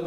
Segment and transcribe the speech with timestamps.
[0.00, 0.06] Nå.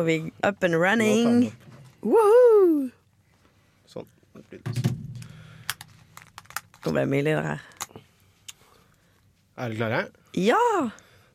[0.00, 1.52] Er vi up and running.
[2.02, 2.90] Woohoo!
[3.86, 4.06] Sånn.
[6.82, 7.62] Nå ble det mye lyder her.
[9.54, 10.00] Er dere klare?
[10.34, 10.58] Ja!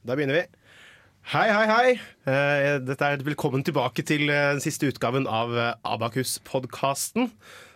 [0.03, 0.58] Da begynner vi.
[1.29, 1.89] Hei, hei, hei.
[2.25, 7.27] Uh, Dette er Velkommen tilbake til eh, den siste utgaven av eh, Abakus-podkasten.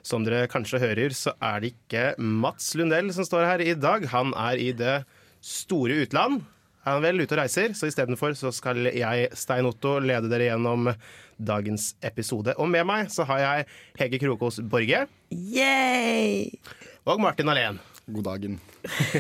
[0.02, 4.08] Som dere kanskje hører, så er det ikke Mats Lundell som står her i dag.
[4.10, 4.96] Han er i det
[5.38, 6.42] store utland.
[6.82, 10.50] Er han vel ute og reiser, så istedenfor så skal jeg, Stein Otto, lede dere
[10.50, 10.90] gjennom
[11.38, 12.58] dagens episode.
[12.58, 13.70] Og med meg så har jeg
[14.02, 16.50] Hege Krokos Borge Yay!
[17.06, 17.78] og Martin Alén.
[18.10, 18.62] God dagen.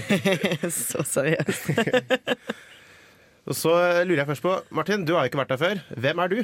[0.73, 1.69] Så seriøst.
[3.43, 3.73] Og så
[4.07, 5.81] lurer jeg først på, Martin, du har jo ikke vært der før.
[6.05, 6.37] Hvem er du?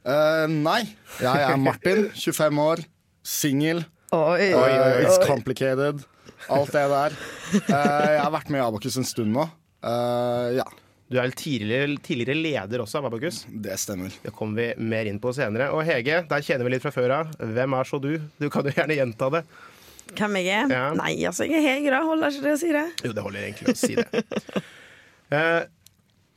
[0.00, 0.82] Uh, nei,
[1.20, 2.82] jeg er Martin, 25 år,
[3.24, 3.82] singel.
[4.12, 6.02] Uh, it's complicated.
[6.50, 7.16] Alt det der.
[7.68, 9.44] Uh, jeg har vært med i Abakus en stund nå.
[9.80, 10.64] Eh, ja,
[11.10, 13.42] Du er vel tidligere, tidligere leder også av Abakus.
[13.48, 14.12] det stemmer.
[14.22, 15.70] Det kommer vi mer inn på senere.
[15.72, 17.30] Og Hege, der kjenner vi litt fra før av.
[17.40, 18.10] Hvem er så du?
[18.40, 19.40] Du kan jo gjerne gjenta det.
[20.18, 20.74] Hvem jeg er?
[20.74, 20.84] Ja.
[20.98, 22.02] Nei, altså, jeg er Hege, da.
[22.08, 22.84] Holder ikke det å si det?
[23.06, 24.24] Jo, det holder egentlig å si det.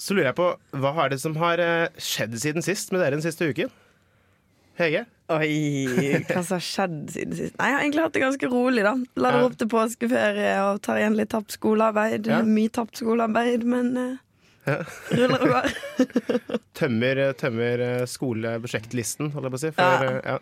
[0.03, 0.49] Eh, så lurer jeg på,
[0.83, 3.71] hva er det som har eh, skjedd siden sist med dere den siste uken?
[4.75, 5.05] Hege?
[5.29, 5.85] Oi,
[6.27, 7.55] hva som har skjedd siden sist?
[7.59, 8.93] Nei, Jeg har egentlig hatt det ganske rolig, da.
[9.15, 9.45] Lader Ja.
[9.47, 12.27] opp til påskeferie og tar igjen litt tapt skolearbeid.
[12.27, 12.41] Ja.
[12.43, 14.15] Mye tapt skolearbeid, men eh,
[14.65, 14.77] Ja.
[15.11, 15.73] ruller og går.
[16.79, 19.71] Tømmer, tømmer skoleprosjektlisten, holdt jeg på å si.
[19.71, 20.03] For, Ja.
[20.03, 20.39] eh, ja.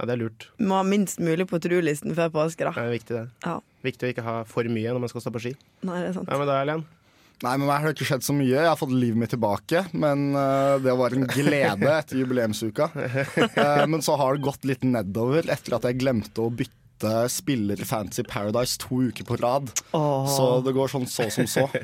[0.00, 0.48] ja, det er lurt.
[0.60, 2.72] Må ha minst mulig på to do-listen før påske, da.
[2.76, 3.28] Det er viktig, det.
[3.46, 3.60] Ja.
[3.84, 5.54] Viktig å ikke ha for mye når man skal stå på ski.
[5.86, 6.28] Nei, det er sant.
[6.28, 6.84] Ja, men da, Elen?
[7.42, 8.52] Nei, med meg har det ikke skjedd så mye.
[8.54, 12.90] Jeg har fått livet mitt tilbake, men uh, det var en glede etter jubileumsuka.
[12.94, 16.78] Uh, men så har det gått litt nedover etter at jeg glemte å bytte
[17.32, 19.72] spiller i Fantasy Paradise to uker på rad.
[19.90, 20.22] Oh.
[20.30, 21.66] Så det går sånn så som så.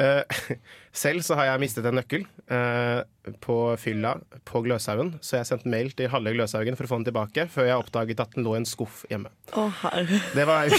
[0.00, 0.22] Eh,
[1.02, 3.00] selv så har jeg mistet en nøkkel eh,
[3.44, 4.14] på fylla
[4.48, 5.12] på Gløshaugen.
[5.24, 8.22] Så jeg sendte mail til halve Gløshaugen for å få den tilbake, før jeg oppdaget
[8.24, 9.32] at den lå i en skuff hjemme.
[9.52, 9.82] Oh.
[10.34, 10.70] Det var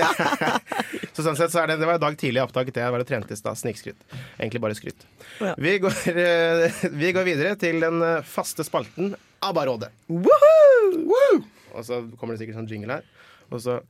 [1.14, 2.84] Så sånn sett så er det, det var en dag tidlig jeg oppdaget det.
[2.86, 3.58] Jeg var og trente i stad.
[3.58, 4.04] Snikskryt.
[4.38, 5.08] Egentlig bare skryt.
[5.40, 5.56] Ja.
[5.58, 9.90] Vi, går, eh, vi går videre til den faste spalten ABBA-rådet.
[10.10, 13.10] Og så kommer det sikkert sånn jingle her.
[13.50, 13.80] Og så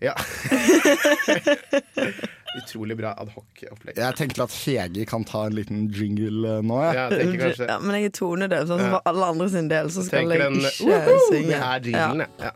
[0.00, 0.14] Ja.
[2.58, 3.98] Utrolig bra adhoc-opplegg.
[4.00, 6.80] Jeg tenkte at Hege kan ta en liten jingle eh, nå.
[6.88, 9.92] Ja, jeg kanskje Ja, men jeg er tonedøv, sånn som for alle andre sin del,
[9.92, 11.52] så skal jeg ikke synge.
[11.52, 12.50] Det er jinglen, ja.
[12.50, 12.52] ja.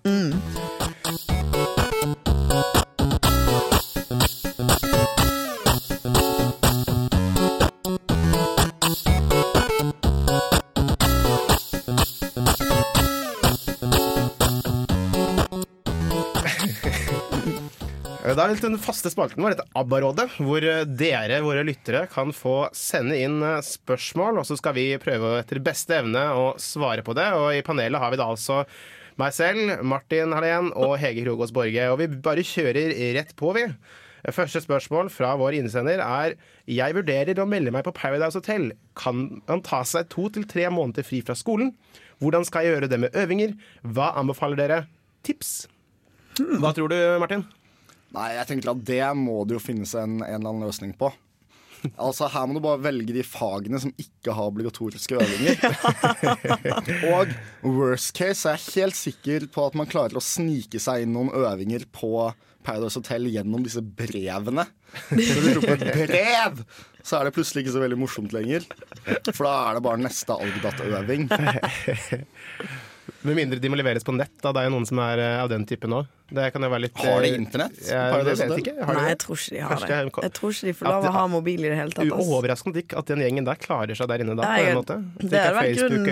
[18.34, 22.64] Da er den faste spalten vår, dette ABBA-rådet, hvor eh, dere, våre lyttere, kan få
[22.74, 27.14] sende inn eh, spørsmål, og så skal vi prøve etter beste evne å svare på
[27.14, 27.28] det.
[27.38, 28.64] Og i panelet har vi da altså
[29.22, 31.86] meg selv, Martin Hallén og Hege Krogås Borge.
[31.94, 32.90] Og vi bare kjører
[33.20, 33.68] rett på, vi.
[34.34, 36.34] Første spørsmål fra vår innsender er
[36.66, 38.72] Jeg vurderer å melde meg på Paradise Hotel.
[38.98, 41.76] Kan man ta seg to til tre måneder fri fra skolen?
[42.18, 43.54] Hvordan skal jeg gjøre det med øvinger?
[43.86, 44.86] Hva anbefaler dere?
[45.22, 45.60] Tips?
[46.58, 47.46] Hva tror du, Martin?
[48.14, 51.10] Nei, jeg tenker at det må det jo finnes en, en eller annen løsning på.
[52.00, 55.58] Altså Her må du bare velge de fagene som ikke har obligatoriske øvinger.
[57.12, 57.34] Og
[57.66, 61.32] worst case er jeg helt sikker på at man klarer å snike seg inn noen
[61.34, 62.30] øvinger på
[62.64, 64.64] Paradise Hotel gjennom disse brevene.
[65.10, 66.64] Når du roper brev,
[67.04, 68.64] så er det plutselig ikke så veldig morsomt lenger.
[69.28, 71.28] For da er det bare neste Algdat-øving.
[73.24, 74.32] Med mindre de må leveres på nett.
[74.42, 74.52] Da.
[74.52, 76.02] Det er jo noen som er eh, av den typen nå.
[76.34, 77.76] Det kan jo være litt Har de internett?
[77.88, 78.74] Ja, det vet jeg ikke.
[78.88, 79.88] Har Nei, jeg tror ikke de har det.
[79.88, 82.12] jeg- Jeg tror ikke de får lov å ha mobil i det hele tatt.
[82.12, 82.28] ass.
[82.28, 84.42] Overraskende ikke at den gjengen der klarer seg der inne da.
[84.42, 84.96] Nei, på en måte.
[85.20, 86.04] Det det hadde er vært Facebook grunn,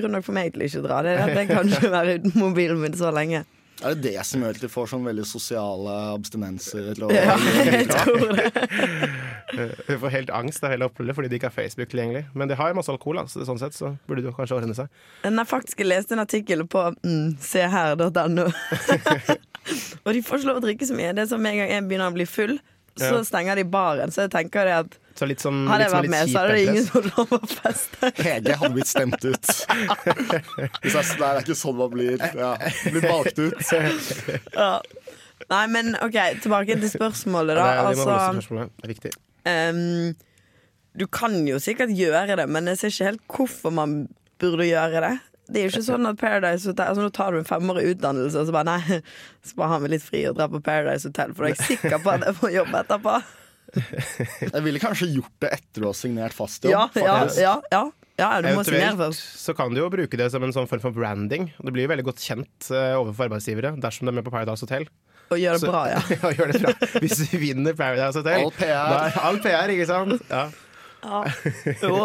[0.00, 1.02] grunn nok for meg til ikke å dra.
[1.02, 3.44] Det er at jeg kan ikke være uten mobilen min så lenge.
[3.80, 6.90] Er det det som gjør at de får sånn veldig sosiale abstinenser?
[7.14, 8.50] Ja, jeg tror det.
[9.88, 12.26] Du får helt angst av hele oppholdet fordi de ikke har Facebook tilgjengelig.
[12.36, 14.90] Men de har masse alkohol, så det, sånn sett så burde det kanskje ordne seg.
[15.26, 18.46] Nei, faktisk, jeg leste en artikkel på mm, seher.no.
[20.04, 21.14] og de får ikke lov å drikke så mye.
[21.16, 22.58] Det er som Med en gang jeg begynner å bli full,
[23.00, 23.24] så Ja.
[23.24, 24.12] stenger de baren.
[24.12, 26.40] Så jeg tenker det at Så litt sånn, hadde jeg som vært litt med, så
[26.40, 28.08] hadde det ingen fått lov å feste.
[28.24, 29.50] Hege hadde blitt stemt ut.
[30.80, 32.22] Hvis jeg, det er ikke sånn man blir.
[32.38, 32.54] Ja,
[32.86, 33.60] blir valgt ut.
[34.54, 34.70] Ja.
[35.50, 38.06] Nei, men OK, tilbake til spørsmålet, Ja, det, Altså,
[38.38, 38.72] spørsmålet.
[38.78, 39.12] Det er viktig.
[39.50, 40.14] Um,
[41.00, 43.98] du kan jo sikkert gjøre det, men jeg ser ikke helt hvorfor man
[44.40, 45.12] burde gjøre det.
[45.50, 48.40] det er jo ikke sånn at Paradise Hotel Altså Nå tar du en femårig utdannelse,
[48.40, 49.00] og så bare nei,
[49.44, 51.74] så bare har vi litt fri og drar på Paradise Hotel, for da er jeg
[51.74, 53.18] sikker på at jeg får jobb etterpå.
[54.54, 56.96] Jeg ville kanskje gjort det etter å ha signert fast jobb.
[56.98, 57.82] Ja, ja, ja, ja,
[58.20, 59.36] ja du må signere Eventuelt først.
[59.44, 61.50] så kan du jo bruke det som en sånn form for branding.
[61.58, 64.34] Du det blir jo veldig godt kjent eh, overfor arbeidsgivere dersom de er med på
[64.34, 64.88] Paradise Hotel.
[65.30, 66.00] Og gjør det Så- bra, ja.
[66.16, 66.74] ja, gjør det bra.
[67.04, 68.42] Hvis du vinner Paradise Hotel.
[68.42, 68.90] All PR.
[68.90, 70.28] Da all PR, ikke sant?
[70.30, 70.44] Ja.
[71.06, 72.04] ja.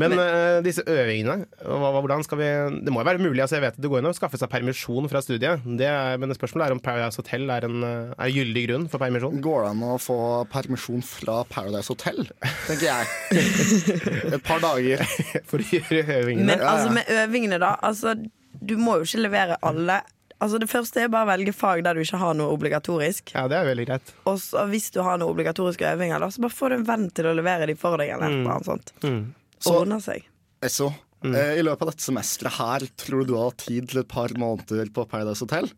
[0.00, 0.08] Jo.
[0.08, 2.48] Men uh, disse øvingene, hva, hva- hvordan skal vi
[2.86, 3.42] Det må jo være mulig.
[3.44, 5.64] altså jeg vet at Det går inn å skaffe seg permisjon fra studiet.
[5.80, 9.02] Det er, men spørsmålet er om Paradise Hotel er en eh, er gyldig grunn for
[9.02, 9.40] permisjon.
[9.44, 10.18] Går det an å få
[10.52, 12.24] permisjon fra Paradise Hotel,
[12.66, 13.08] tenker jeg.
[14.34, 15.04] Et par dager.
[15.50, 16.48] For å gjøre øvingene.
[16.52, 17.74] Men altså med øvingene, da.
[17.84, 18.16] Altså,
[18.60, 20.00] du må jo ikke levere alle.
[20.40, 23.34] Altså Det første er bare å velge fag der du ikke har noe obligatorisk.
[23.36, 24.14] Ja, det er veldig greit.
[24.30, 27.10] Og så hvis du har noen obligatoriske øvinger, da, så bare får du en venn
[27.16, 28.14] til å levere de for deg.
[28.14, 28.40] Eller mm.
[28.40, 28.94] eller annet sånt.
[29.04, 29.20] Mm.
[29.60, 30.24] Så- Ordner seg.
[30.64, 30.90] Esso,
[31.24, 34.28] eh, i løpet av dette semesteret her, tror du du har tid til et par
[34.40, 35.68] måneder på Paradise Hotel?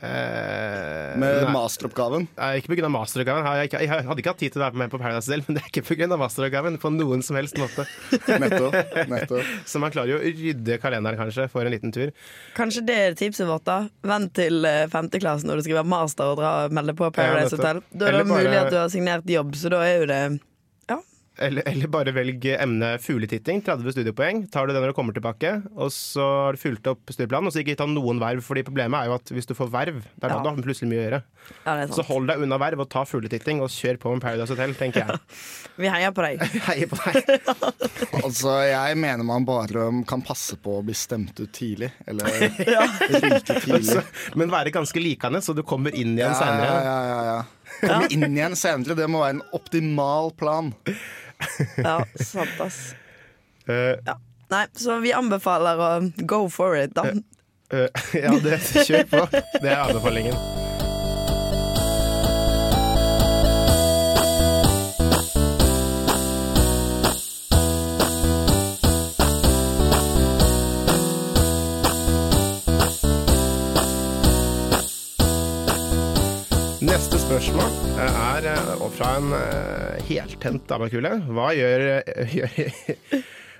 [0.00, 1.50] Eh, Med nei.
[1.50, 2.28] masteroppgaven?
[2.38, 2.86] Nei, ikke pga.
[2.92, 3.46] masteroppgaven.
[3.58, 5.56] Jeg, jeg, jeg hadde ikke hatt tid til å være med på Paradise Hotel, men
[5.58, 6.18] det er ikke pga.
[6.20, 7.86] masteroppgaven på noen som helst måte.
[8.44, 8.76] Nettopp.
[9.10, 9.50] nettopp.
[9.70, 12.12] Så man klarer jo å rydde kalenderen kanskje for en liten tur.
[12.58, 13.80] Kanskje det er tipset vårt, da.
[14.06, 17.82] Vent til eh, femteklassen når du skriver master og dra, melde på Paradise ja, Hotel.
[17.90, 20.22] Da er det det mulig at du har signert jobb, så da er jo det.
[21.38, 24.40] Eller, eller bare velg emnet fugletitting, 30 studiepoeng.
[24.50, 27.54] Tar du det når du kommer tilbake, og så har du fulgt opp studieplanen, og
[27.54, 28.42] så ikke ta noen verv.
[28.42, 30.42] Fordi problemet er jo at hvis du får verv, det er da Ja.
[30.42, 31.20] du har plutselig mye å gjøre.
[31.66, 34.74] ja, Så hold deg unna verv og ta fugletitting, og kjør på med Paradise Hotel,
[34.78, 35.20] tenker jeg.
[35.84, 36.42] Vi heier på deg.
[36.68, 37.46] Heier på deg.
[38.24, 41.90] Altså, jeg mener man bare kan passe på å bli stemt ut tidlig.
[42.08, 43.78] Eller ryke tidlig.
[43.78, 44.02] Altså,
[44.38, 46.66] men være ganske likende, så du kommer inn igjen Ja, seinere.
[46.66, 47.38] ja, ja, ja, ja.
[47.78, 50.72] Komme inn igjen senere, det må være en optimal plan.
[51.76, 52.94] Ja, sant, ass.
[53.68, 54.18] Uh, Ja.
[54.48, 55.88] Nei, så vi anbefaler å
[56.24, 57.04] go for it, da.
[57.12, 59.26] uh, ja, det, kjør på.
[59.60, 60.57] Det er anbefalingen.
[77.28, 81.10] Spørsmål er eh, fra en eh, heltent abakule.
[81.28, 81.82] Hva gjør,
[82.38, 82.54] gjør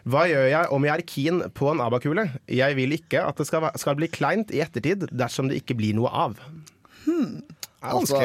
[0.08, 2.24] Hva gjør jeg om jeg er keen på en abakule?
[2.48, 5.98] Jeg vil ikke at det skal, skal bli kleint i ettertid dersom det ikke blir
[5.98, 6.40] noe av.
[7.04, 7.42] Hmm.
[7.44, 8.22] Det er Altså.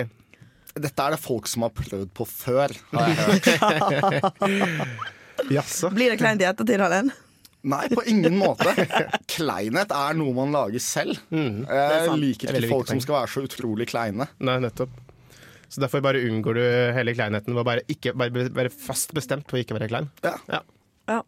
[0.73, 3.51] Dette er det folk som har prøvd på før, har jeg hørt.
[5.59, 5.91] Jaså?
[5.93, 7.11] Blir det kleint i ettertid, Helen?
[7.67, 8.73] Nei, på ingen måte.
[9.29, 11.19] Kleinhet er noe man lager selv.
[11.35, 14.31] Mm, Jeg liker er ikke folk som skal være så utrolig kleine.
[14.43, 15.02] Nei, nettopp.
[15.73, 17.81] Så derfor bare unngår du hele kleinheten ved å bare,
[18.53, 20.07] være fast bestemt på å ikke være klein.
[20.25, 20.35] Ja.
[20.53, 20.61] Ja.
[21.09, 21.19] Ja.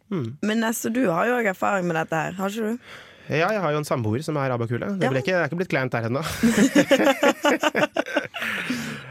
[0.46, 2.86] Men altså, du har jo òg erfaring med dette her, har ikke du?
[3.26, 4.86] Ja, jeg har jo en samboer som er abakule.
[5.00, 5.10] Det, Ja.
[5.10, 6.22] ble ikke, det er ikke blitt kleint der ennå.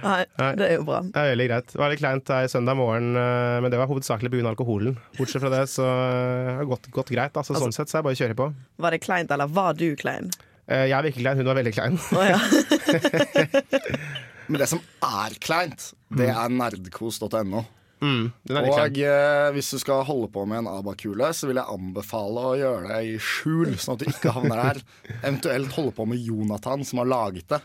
[0.04, 0.20] Nei,
[0.54, 1.00] det er jo bra.
[1.08, 1.69] Det er veldig greit.
[1.72, 4.44] Det var litt kleint her søndag morgen, eh, men det var hovedsakelig pga.
[4.52, 4.94] alkoholen.
[5.19, 7.34] Bortsett fra det, så eh, har det gått, gått greit.
[7.40, 8.46] Altså, sånn sett så er det bare å kjøre på.
[8.87, 10.30] Var det kleint, eller var du klein?
[10.69, 11.98] Eh, Jeg er virkelig klein, hun var veldig klein.
[12.14, 12.38] Å ja.
[14.49, 17.64] Men det som er kleint, det er nerdkos.no.
[18.05, 18.26] Mm.
[18.50, 22.56] Og eh, hvis du skal holde på med en abakule, så vil jeg anbefale å
[22.58, 24.81] gjøre det i skjul, sånn at du ikke havner her.
[25.23, 27.62] Eventuelt holde på med Jonathan, som har laget det.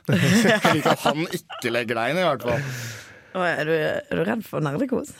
[0.63, 2.63] Slik at han ikke legger deg inn, i hvert fall.
[3.39, 5.11] Er, du, er du redd for nerdekos?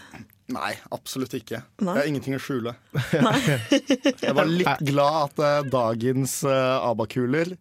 [0.49, 1.59] Nei, absolutt ikke.
[1.83, 1.93] Nei.
[1.93, 2.71] Jeg har ingenting å skjule.
[3.13, 7.51] Jeg var litt glad at eh, dagens eh, abakuler,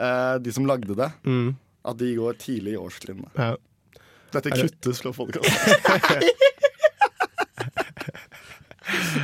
[0.00, 1.50] eh, de som lagde det, Mm,
[1.84, 3.30] at de går tidlig i årstrinnet.
[3.36, 3.56] ja.
[4.30, 6.22] Dette det- kuttes fra podkasten.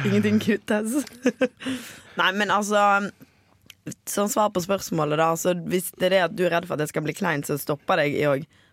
[0.06, 1.04] Ingenting kuttes.
[2.16, 3.10] Nei, men altså
[4.10, 5.28] Som svar på spørsmålet, da.
[5.34, 7.46] Altså, hvis det er det at du er redd for at det skal bli kleint,
[7.46, 8.32] så stopper deg i å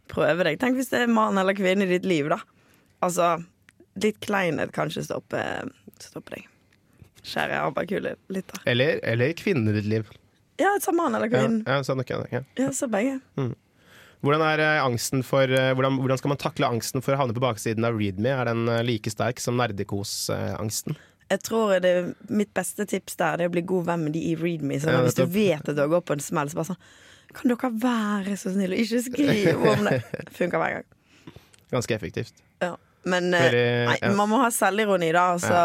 [0.09, 0.57] prøve deg.
[0.61, 2.39] Tenk hvis det er mann eller kvinne i ditt liv, da.
[3.05, 3.35] Altså,
[4.01, 5.69] litt kleinhet kanskje stopper,
[6.01, 6.47] stopper deg.
[7.21, 8.63] Skjærer jeg abakule litt, da.
[8.73, 10.09] Eller, eller kvinnen i ditt liv.
[10.61, 11.61] Ja, sa mann eller kvinne.
[11.69, 12.33] ja, sånn, ok, ok.
[12.57, 13.19] Ja, så begge.
[14.23, 17.43] Hvordan, eh, angsten for, eh, hvordan, hvordan skal man takle angsten for å havne på
[17.43, 18.31] baksiden av Readme?
[18.31, 20.95] Er den eh, like sterk som nerdekos-angsten?
[21.33, 24.37] Jeg tror det mitt beste tips der er å bli god venn med de i
[24.39, 24.79] Readme.
[24.79, 26.85] Sånn, Ja, hvis du vet at du har gått på en smell, så bare sånn
[27.33, 29.99] Kan dere være så snill og ikke skrive om det?
[30.37, 31.37] Funker hver gang.
[31.73, 32.43] Ganske effektivt.
[32.61, 32.75] Ja.
[33.09, 34.11] Men Fordi, nei, ja.
[34.15, 35.25] man må ha selvironi, da.
[35.41, 35.63] Så,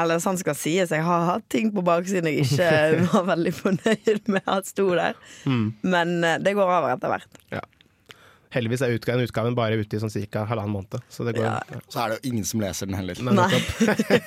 [0.00, 4.32] Eller sånn skal sies, jeg har hatt ting på baksiden jeg ikke var veldig fornøyd
[4.34, 5.14] med at sto der.
[5.46, 5.68] Mm.
[5.86, 7.70] Men eh, det går over etter hvert.
[8.54, 10.44] Heldigvis er utgaven, utgaven bare ute i sånn ca.
[10.46, 11.02] halvannen måned.
[11.10, 11.58] Så det går Ja.
[11.90, 13.18] Så er det jo ingen som leser den heller.
[13.18, 13.48] Nei, Nei.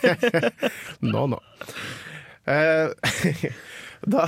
[0.04, 0.68] nettopp.
[1.08, 1.40] No, nå.
[2.48, 2.92] Eh,
[4.16, 4.28] da,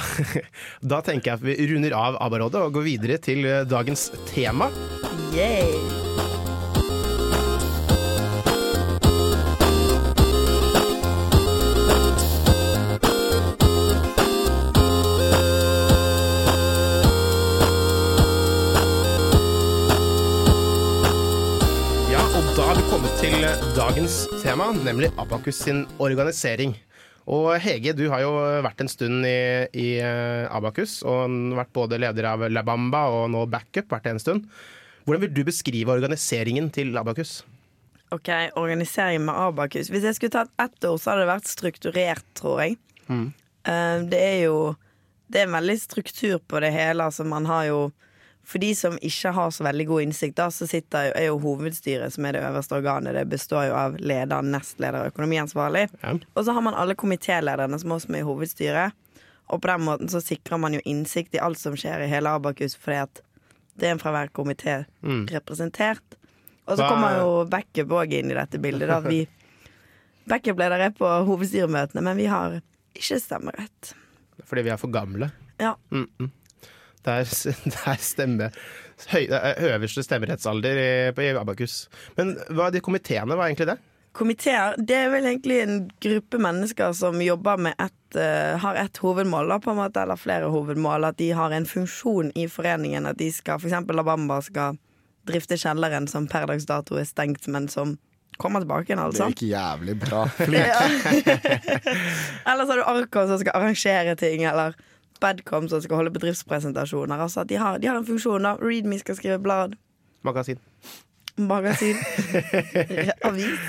[0.95, 4.71] da tenker jeg at vi runder av ABBA-rådet og går videre til eh, dagens tema.
[5.35, 5.98] Yay.
[24.59, 26.73] Tema, nemlig Abakus sin organisering.
[27.31, 28.31] Og Hege, du har jo
[28.65, 33.29] vært en stund i, i eh, Abakus, og vært både leder av La Bamba og
[33.31, 34.49] nå Backup vært en stund.
[35.05, 37.37] Hvordan vil du beskrive organiseringen til Abakus?
[38.11, 38.27] Ok,
[38.59, 39.93] organisering med Abakus.
[39.93, 42.75] Hvis jeg skulle tatt ett ord, så hadde det vært strukturert, tror jeg.
[43.07, 43.29] Mm.
[44.11, 44.75] Det er jo
[45.29, 47.05] Det er en veldig struktur på det hele.
[47.05, 47.81] Altså man har jo
[48.49, 52.15] For de som ikke har så veldig god innsikt, da, så sitter er jo hovedstyret,
[52.15, 55.83] som er det øverste organet, det består jo av leder, nestleder og økonomiansvarlig.
[56.01, 56.15] Ja.
[56.33, 58.95] Og så har man alle komitélederne som også er i hovedstyret.
[59.53, 62.31] Og på den måten så sikrer man jo innsikt i alt som skjer i hele
[62.39, 63.21] Abakus, fordi at
[63.79, 64.79] det er en fra hver komité
[65.29, 66.17] representert.
[66.65, 68.89] Og så kommer jo backup òg inn i dette bildet.
[68.89, 68.99] Da.
[69.05, 69.27] Vi
[70.29, 72.59] Backup-ledere er på hovedstyremøtene, men vi har
[72.97, 73.93] ikke stemmerett.
[74.45, 75.31] Fordi vi er for gamle.
[75.61, 75.75] Ja.
[75.93, 76.29] Mm er,
[77.07, 77.19] det
[77.75, 78.49] der stemmer
[79.07, 81.85] høy, er øverste stemmerettsalder i, på i Abakus.
[82.17, 83.35] Men hva er de komiteene?
[83.35, 83.77] Hva er egentlig det?
[84.19, 88.97] Komiteer det er vel egentlig en gruppe mennesker som jobber med ett eh, har ett
[88.97, 91.05] hovedmål, da, på en måte, eller flere hovedmål.
[91.11, 93.05] At de har en funksjon i foreningen.
[93.05, 94.77] At de skal, for eksempel La Bamba skal
[95.29, 97.97] drifte kjelleren som per dags dato er stengt, men som
[98.39, 99.27] kommer tilbake igjen, Det altså.
[99.29, 100.21] gikk jævlig bra.
[102.49, 104.69] Eller så har du Arko som skal arrangere ting, eller
[105.19, 107.15] Badcom som skal holde bedriftspresentasjoner.
[107.15, 108.43] Altså, de, har, de har en funksjon.
[108.43, 109.75] da Readme skal skrive blad.
[110.23, 110.59] Magasin.
[111.37, 111.95] Magasin.
[113.27, 113.59] Avis.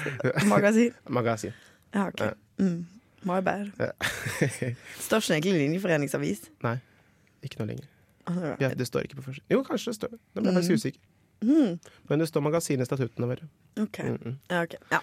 [0.46, 0.92] Magasin.
[1.08, 1.52] Magasin.
[1.94, 2.22] Ja, ok.
[2.58, 2.86] Mm.
[3.22, 3.70] My bad.
[4.98, 6.46] Står ikke egentlig linjeforeningsavis?
[6.64, 6.78] Nei,
[7.44, 7.88] ikke noe lenger.
[8.60, 9.46] Ja, det står ikke på forsiden.
[9.50, 10.12] Jo, kanskje det står.
[10.14, 11.00] Nå ble jeg faktisk usikker.
[12.08, 13.48] Men det står magasin i statuttene våre.
[13.80, 13.98] Ok.
[14.50, 14.76] Ja, ok.
[14.92, 15.00] Ja.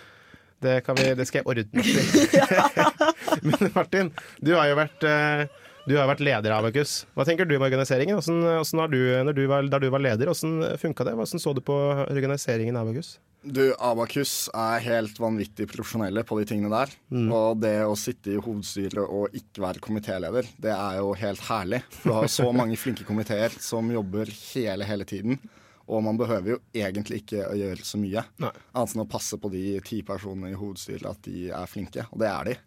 [0.61, 3.41] Det, kan vi, det skal jeg ordne opp i.
[3.45, 4.11] Men Martin,
[4.41, 7.05] du har jo vært, eh, du har vært leder av Abakus.
[7.15, 8.19] Hva tenker du om organiseringen?
[8.19, 11.15] Hvordan, hvordan du, du var, da du var leder, hvordan funka det?
[11.15, 13.15] Hvordan så du på organiseringen av Abakus?
[13.47, 16.91] Du, Abakus er helt vanvittig profesjonelle på de tingene der.
[17.31, 21.83] Og det å sitte i hovedstyret og ikke være komitéleder, det er jo helt herlig.
[22.01, 25.39] For du har så mange flinke komiteer som jobber hele, hele tiden.
[25.87, 28.25] Og man behøver jo egentlig ikke å gjøre så mye.
[28.43, 28.51] Nei.
[28.75, 32.03] Annet enn å passe på de ti personene i hovedstyret, at de er flinke.
[32.11, 32.57] Og det er de.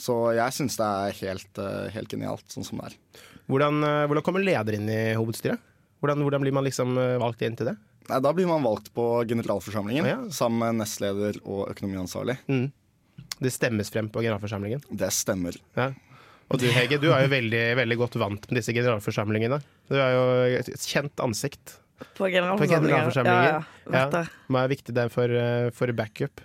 [0.00, 2.96] Så jeg syns det er helt, eh, helt genialt sånn som det er.
[3.50, 5.60] Hvordan, eh, hvordan kommer leder inn i hovedstyret?
[6.02, 7.76] Hvordan, hvordan blir man liksom eh, valgt inn til det?
[8.10, 10.16] Nei, da blir man valgt på generalforsamlingen ah, ja.
[10.34, 12.36] sammen med nestleder og økonomiansvarlig.
[13.40, 14.82] Det stemmes frem på generalforsamlingen.
[14.90, 15.56] Det stemmer.
[15.78, 15.92] Ja.
[16.52, 19.62] Og du Hege, du er jo veldig, veldig godt vant med disse generalforsamlingene.
[19.88, 20.26] Du er jo
[20.58, 21.78] et kjent ansikt
[22.18, 23.64] På på generalforsamlinger.
[23.88, 24.24] Ja, ja.
[24.52, 25.32] Hva er viktig der for,
[25.72, 26.44] for backup?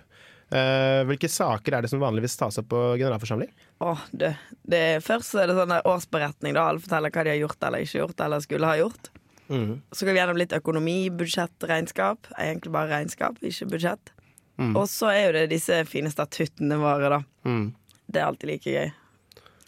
[0.50, 3.50] Eh, hvilke saker er det som vanligvis tas opp på generalforsamling?
[3.86, 4.26] Åh, du.
[4.66, 6.56] det, først er det sånn årsberetning.
[6.56, 6.68] Da.
[6.72, 9.12] Alle forteller hva de har gjort eller ikke gjort eller skulle ha gjort.
[9.50, 12.28] Så går vi gjennom litt økonomi, budsjett, regnskap.
[12.38, 14.12] Egentlig bare regnskap, ikke budsjett.
[14.60, 17.20] Og så er jo det disse fine statuttene våre, da.
[17.48, 17.70] Mm.
[18.10, 18.90] Det er alltid like gøy.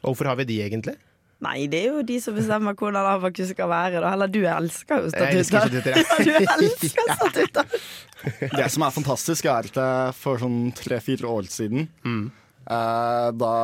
[0.03, 0.95] Og hvorfor har vi de, egentlig?
[1.43, 3.99] Nei, det er jo de som bestemmer hvordan Abakus skal være.
[4.05, 4.13] Da.
[4.15, 5.97] Eller du elsker jo Jeg elsker statutter.
[6.47, 7.77] Ja, du elsker statutter.
[8.61, 13.55] Det som er fantastisk, er at eh, for sånn tre-fire år siden, eh, da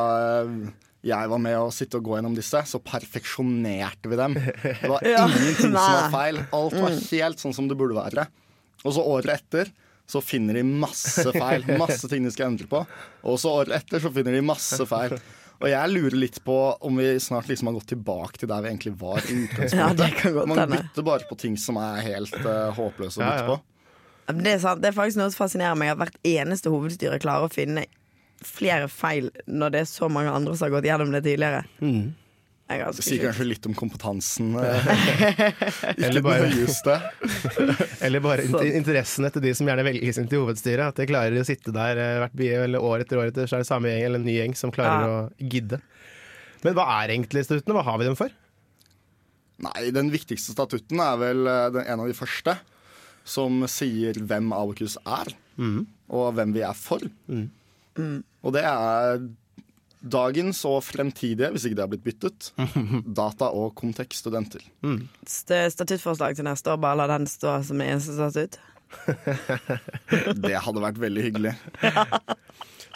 [1.07, 4.35] jeg var med å sitte og gå gjennom disse, så perfeksjonerte vi dem.
[4.35, 5.23] Det var Ja.
[5.29, 6.41] ingenting som var feil.
[6.51, 8.27] Alt var helt sånn som det burde være.
[8.83, 9.71] Og så året etter
[10.09, 11.63] så finner de masse feil.
[11.79, 12.83] Masse ting de skal endre på.
[13.23, 15.15] Og så året etter så finner de masse feil.
[15.59, 16.55] Og jeg lurer litt på
[16.87, 19.79] om vi snart liksom har gått tilbake til der vi egentlig var i utgangspunktet.
[19.81, 23.25] Ja, det kan godt Man bytter bare på ting som er helt uh, håpløse å
[23.25, 23.57] Ja, bytte på.
[24.29, 27.19] Ja, Det er sant, det er faktisk noe som fascinerer meg, at hvert eneste hovedstyre
[27.19, 27.85] klarer å finne
[28.45, 31.65] flere feil når det er så mange andre som har gått gjennom det tidligere.
[31.83, 32.13] Mm.
[32.69, 34.51] Det er sier kanskje litt om kompetansen.
[34.61, 34.89] eh,
[36.05, 36.49] Eller bare,
[38.05, 40.91] eller bare in- interessene til de som gjerne velges inn til hovedstyret.
[40.91, 43.57] At de klarer å sitte der eh, hvert by, eller år etter år etter, så
[43.57, 45.09] er det samme gjeng eller en ny gjeng som klarer Ja.
[45.09, 45.81] å gidde.
[46.61, 47.73] Men hva er egentlig statuttene?
[47.79, 48.37] Hva har vi dem for?
[49.65, 52.53] Nei, den viktigste statutten er vel eh, den, en av de første.
[53.29, 55.33] Som sier hvem Abokus er,
[56.09, 57.01] og hvem vi er for.
[57.99, 59.19] Og det er
[59.99, 62.49] dagens og fremtidige, hvis ikke det har blitt byttet,
[63.21, 64.63] data- og kontekststudenter.
[64.85, 65.03] Mm.
[65.27, 68.59] Statuttforslag til neste år, bare la den stå som eneste statutt.
[70.43, 71.53] Det hadde vært veldig hyggelig.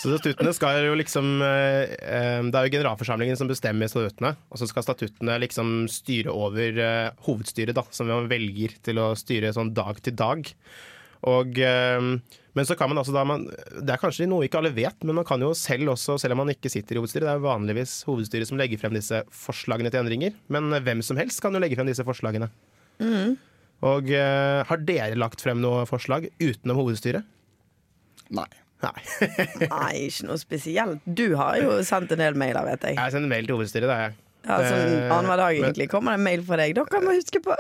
[0.02, 4.60] Så statuttene skal jo liksom eh, eh, Det er jo generalforsamlingen som bestemmer statuttene, og
[4.60, 9.54] så skal statuttene liksom styre over eh, hovedstyret, da, som man velger til å styre
[9.56, 10.50] sånn dag til dag.
[11.30, 12.10] Og, eh,
[12.54, 15.18] men så kan man altså da man, Det er kanskje noe ikke alle vet, men
[15.18, 17.96] man kan jo selv også, selv om man ikke sitter i hovedstyret, det er vanligvis
[18.08, 21.80] hovedstyret som legger frem disse forslagene til endringer, men hvem som helst kan jo legge
[21.80, 22.52] frem disse forslagene.
[23.84, 27.26] Og uh, har dere lagt frem noe forslag utenom hovedstyret?
[28.34, 28.50] Nei.
[28.84, 29.00] Nei.
[29.64, 31.04] Nei, ikke noe spesielt.
[31.06, 32.98] Du har jo sendt en del mailer, vet jeg.
[32.98, 34.18] Jeg har sendt en mail til hovedstyret, det er jeg.
[34.44, 36.74] Ja, sånn Annenhver dag egentlig kommer det en mail fra deg.
[36.76, 37.56] Dere må huske på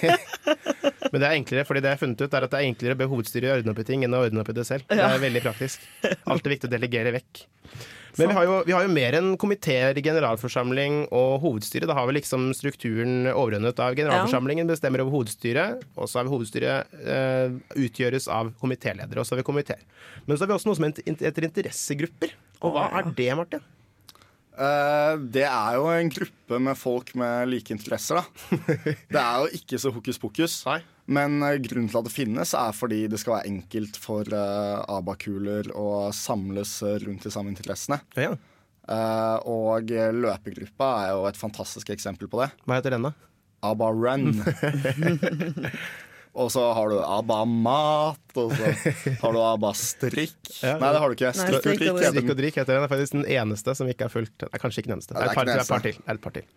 [1.10, 2.94] Men det er enklere, fordi det jeg har funnet ut er at det er enklere
[2.94, 4.86] å be hovedstyret ordne opp i ting enn å ordne opp i det selv.
[4.90, 5.88] Det er veldig praktisk.
[6.30, 7.42] Alt er viktig å delegere vekk.
[8.18, 11.88] Men vi har, jo, vi har jo mer enn komiteer, generalforsamling og hovedstyre.
[11.90, 15.84] Da har vi liksom strukturen overordnet av generalforsamlingen, bestemmer over hovedstyret.
[15.96, 19.84] Og så har vi hovedstyret eh, utgjøres av komitéledere, og så har vi komiteer.
[20.26, 22.34] Men så har vi også noe som heter interessegrupper.
[22.66, 23.62] Og hva er det, Martin?
[24.60, 28.58] Eh, det er jo en gruppe med folk med like interesser, da.
[29.14, 30.58] Det er jo ikke så hokus pokus.
[30.68, 30.80] Nei.
[31.10, 34.82] Men eh, grunnen til at det finnes, er fordi det skal være enkelt for uh,
[34.98, 36.76] abakuler å samles
[37.06, 38.02] rundt de samme interessene.
[38.20, 38.34] Ja.
[38.90, 42.50] Uh, og løpegruppa er jo et fantastisk eksempel på det.
[42.66, 43.14] Hva heter den, da?
[43.70, 44.30] ABBA Run.
[46.34, 50.36] og så har du ABBA Mat, og så har du ABBA Strikk.
[50.60, 50.74] Ja.
[50.76, 51.30] Nei, det har du ikke.
[51.32, 51.98] Nei, Strikk og strikk og.
[52.04, 52.82] Strikk og drikk heter den.
[52.82, 54.44] Det er faktisk den eneste som ikke er fulgt.
[54.44, 55.14] Nei, kanskje ikke den eneste.
[55.16, 55.96] Det er et par, det er er et par til.
[55.96, 56.48] Det er et par til.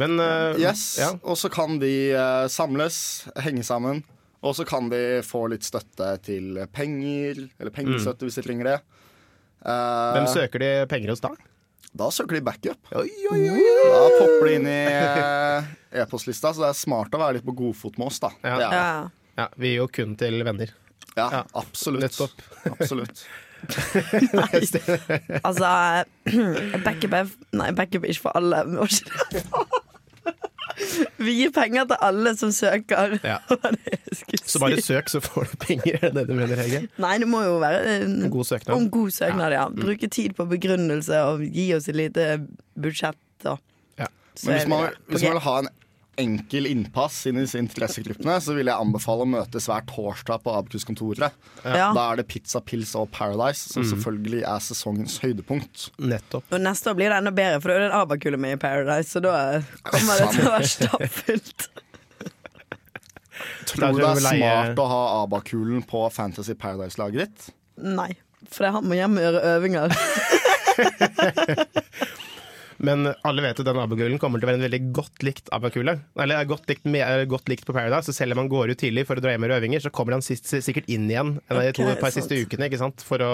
[0.00, 1.10] Men uh, Yes, ja.
[1.24, 2.98] Og så kan de uh, samles,
[3.40, 4.02] henge sammen.
[4.44, 8.76] Og så kan de få litt støtte til penger, eller pengestøtte hvis de trenger det.
[9.60, 11.32] Uh, Hvem søker de penger hos da?
[11.92, 12.78] Da søker de backup.
[12.94, 13.62] Oi, oi, oi.
[13.90, 15.70] Da popper de inn i eh,
[16.04, 18.30] e-postlista, så det er smart å være litt på godfot med oss, da.
[18.46, 18.56] Ja.
[18.56, 18.76] Det er, det.
[18.78, 19.08] Ja.
[19.40, 20.70] Ja, vi gir jo kun til venner.
[21.16, 22.02] ja, Ja, absolutt.
[22.06, 22.42] nettopp.
[22.70, 23.24] absolutt.
[25.44, 25.68] Altså
[26.86, 28.62] Backup er Nei, backup er ikke for alle.
[28.64, 28.78] men.
[31.20, 33.18] Vi gir penger til alle som søker.
[33.26, 33.38] Ja.
[34.50, 35.98] Så bare søk, så får du penger.
[36.00, 36.80] Er det det du mener, Hege?
[37.02, 38.72] Nei, det må jo være en, En god søknad.
[38.76, 39.66] om god søknad, ja.
[39.70, 42.26] Bruke tid på begrunnelse og gi oss et lite
[42.80, 43.20] budsjett.
[43.44, 43.60] Og.
[44.00, 44.08] Ja.
[44.46, 45.70] Men hvis man, hvis man vil ha en
[46.18, 50.54] enkel innpass inn i disse interessegruppene, så vil jeg anbefale å møtes hver torsdag på
[50.58, 51.36] Abakus-kontoret.
[51.64, 51.90] Ja.
[51.96, 55.88] Da er det Pizza, Pils og Paradise, som selvfølgelig er sesongens høydepunkt.
[56.02, 56.48] Nettopp.
[56.52, 58.60] Og neste år blir det enda bedre, for da er det en abakule med i
[58.60, 59.36] Paradise, så da
[59.86, 61.68] kommer det til å være stappfullt.
[63.70, 67.52] Tror du det er smart å ha Abakulen på Fantasy Paradise-laget ditt?
[67.80, 68.10] Nei,
[68.50, 69.94] for det har med gjøre øvinger.
[72.80, 75.98] Men alle vet at den abakulen kommer til å være en veldig godt likt abakule.
[76.16, 78.80] Eller er godt likt, med, godt likt på Paradise, så selv om han går ut
[78.80, 81.34] tidlig for å dra hjem og gjøre øvinger, så kommer han sist, sikkert inn igjen
[81.50, 82.16] de to par sant.
[82.16, 82.70] siste ukene.
[82.70, 83.04] ikke sant?
[83.04, 83.30] For å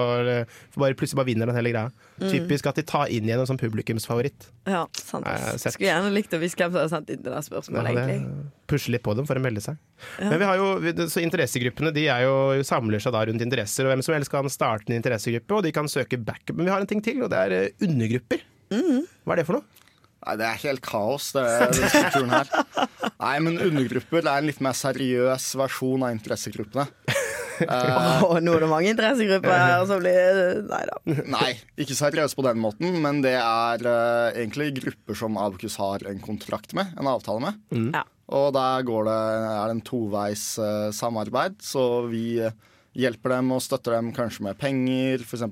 [0.75, 1.93] for bare plutselig bare vinner den hele greia.
[2.19, 2.29] Mm.
[2.33, 4.49] Typisk at de tar inn igjen en sånn publikumsfavoritt.
[4.67, 5.29] Ja, sant.
[5.61, 5.77] Sett.
[5.77, 8.51] Skulle gjerne likt å visst hvem som hadde sendt inn det der spørsmålet, Ja, egentlig.
[8.67, 9.79] Pusle litt på dem for å melde seg.
[10.19, 12.35] Men vi har jo, så interessegruppene de er jo,
[12.67, 15.75] samler seg da rundt interesser, og hvem som helst kan starte en interessegruppe, og de
[15.77, 16.57] kan søke backup.
[16.57, 18.43] Men vi har en ting til, og det er eh, undergrupper.
[18.73, 19.05] Mm.
[19.25, 19.85] Hva er det for noe?
[20.27, 21.45] Nei, det er helt kaos, det,
[21.77, 22.49] den strukturen her.
[23.25, 26.89] Nei, men undergrupper det er en litt mer seriøs versjon av interessegruppene.
[27.57, 30.97] Å, nå er det mange interessegrupper her som blir Nei da.
[31.33, 36.05] Nei, ikke seriøs på den måten, men det er eh, egentlig grupper som Abokus har
[36.11, 37.63] en kontrakt med, en avtale med.
[37.95, 38.05] Ja.
[38.37, 39.19] Og der går det,
[39.55, 42.57] er det en toveis eh, samarbeid, så vi eh,
[42.99, 45.47] hjelper dem og støtter dem kanskje med penger, f.eks.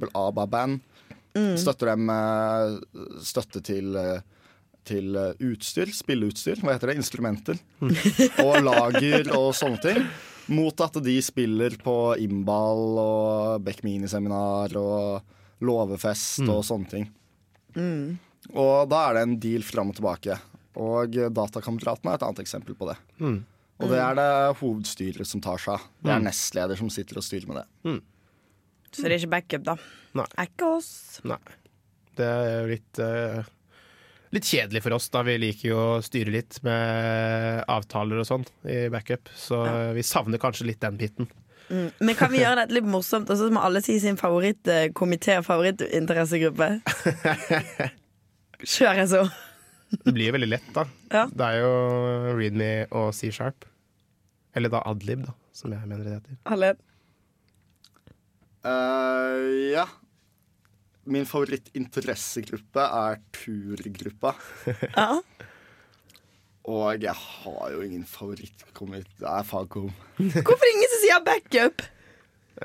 [1.35, 1.59] ABA-band.
[1.59, 2.11] Støtter dem
[3.25, 3.97] støtte til,
[4.87, 5.17] til
[5.51, 7.59] utstyr, spilleutstyr, hva heter det, instrumenter.
[8.45, 10.01] Og lager og sånne ting.
[10.55, 15.23] Mot at de spiller på Imbal og Beck Mini-seminar og
[15.65, 17.07] låvefest og sånne ting.
[18.55, 20.37] Og da er det en deal fram og tilbake.
[20.77, 22.99] Og Datakameratene er et annet eksempel på det.
[23.81, 25.87] Og det er det hovedstyret som tar seg av.
[26.05, 27.67] Det er nestleder som sitter og styrer med det.
[28.95, 29.77] Så det er ikke backup, da.
[30.19, 30.27] Nei.
[30.39, 30.91] Er ikke oss.
[31.27, 31.41] Nei.
[32.15, 33.53] Det er jo litt uh,
[34.35, 35.23] Litt kjedelig for oss, da.
[35.27, 39.31] Vi liker jo å styre litt med avtaler og sånn i backup.
[39.39, 39.61] Så
[39.95, 41.29] vi savner kanskje litt den biten.
[41.71, 45.47] Men kan vi gjøre dette litt morsomt, og så må alle si sin favorittkomité og
[45.47, 46.69] favorittinteressegruppe?
[48.75, 49.23] Kjør så.
[49.95, 50.85] Det blir jo veldig lett, da.
[51.13, 51.25] Ja.
[51.31, 51.71] Det er jo
[52.35, 53.69] Readme og C-sharp.
[54.55, 56.39] Eller da Adlib, da, som jeg mener det heter.
[56.51, 56.75] Alle.
[58.65, 59.87] Eh, ja.
[61.05, 64.35] Min favorittinteressegruppe er turgruppa.
[64.97, 65.21] Ja.
[66.65, 69.05] Og jeg har jo ingen favorittkomité.
[69.21, 69.91] Det er fagkom.
[70.47, 71.83] Hvorfor ingen som sier backup?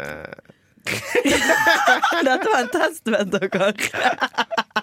[2.30, 3.74] Dette var en test, vet dere.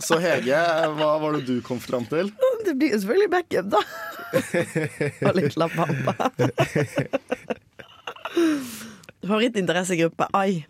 [0.05, 0.61] Så Hege,
[0.99, 2.29] hva var det du kom fram til?
[2.69, 3.81] Det blir jo selvfølgelig backup, da.
[5.31, 6.15] Og litt La Bamba.
[9.25, 10.67] Favorittinteressegruppe ai.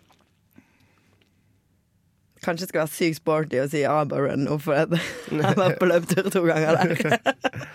[2.47, 6.31] Kanskje skal være sykt sporty og si ABBA-run nå, for jeg har vært på løpetur
[6.31, 7.19] to ganger der.